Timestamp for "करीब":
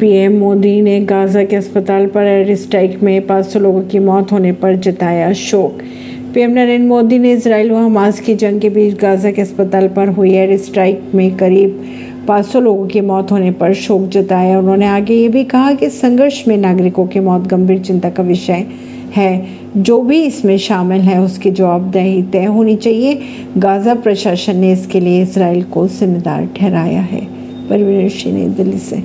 11.36-11.84